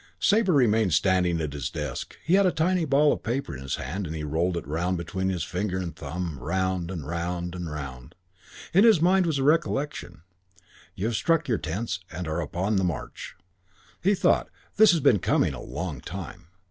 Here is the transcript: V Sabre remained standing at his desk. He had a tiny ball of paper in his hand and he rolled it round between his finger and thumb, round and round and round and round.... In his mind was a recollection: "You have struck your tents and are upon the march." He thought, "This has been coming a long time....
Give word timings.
V 0.19 0.25
Sabre 0.25 0.53
remained 0.53 0.95
standing 0.95 1.39
at 1.41 1.53
his 1.53 1.69
desk. 1.69 2.17
He 2.25 2.33
had 2.33 2.47
a 2.47 2.51
tiny 2.51 2.85
ball 2.85 3.13
of 3.13 3.21
paper 3.21 3.55
in 3.55 3.61
his 3.61 3.75
hand 3.75 4.07
and 4.07 4.15
he 4.15 4.23
rolled 4.23 4.57
it 4.57 4.65
round 4.65 4.97
between 4.97 5.29
his 5.29 5.43
finger 5.43 5.77
and 5.77 5.95
thumb, 5.95 6.39
round 6.39 6.89
and 6.89 7.05
round 7.05 7.53
and 7.53 7.67
round 7.67 7.67
and 7.67 7.71
round.... 7.71 8.15
In 8.73 8.83
his 8.83 8.99
mind 8.99 9.27
was 9.27 9.37
a 9.37 9.43
recollection: 9.43 10.23
"You 10.95 11.05
have 11.05 11.15
struck 11.15 11.47
your 11.47 11.59
tents 11.59 11.99
and 12.11 12.27
are 12.27 12.41
upon 12.41 12.77
the 12.77 12.83
march." 12.83 13.35
He 14.01 14.15
thought, 14.15 14.49
"This 14.75 14.89
has 14.89 15.01
been 15.01 15.19
coming 15.19 15.53
a 15.53 15.61
long 15.61 15.99
time.... 16.01 16.47